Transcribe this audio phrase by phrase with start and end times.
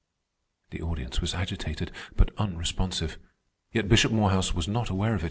[0.71, 3.19] The audience was agitated, but unresponsive.
[3.71, 5.19] Yet Bishop Morehouse was not aware of it.